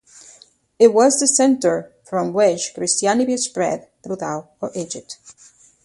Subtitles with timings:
[0.79, 5.19] It was the centre from which Christianity spread throughout all Egypt.